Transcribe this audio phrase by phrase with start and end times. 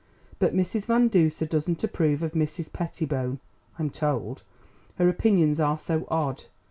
[0.39, 0.85] But Mrs.
[0.85, 2.73] Van Duser doesn't approve of Mrs.
[2.73, 3.39] Pettibone,
[3.77, 4.41] I'm told;
[4.95, 6.45] her opinions are so odd.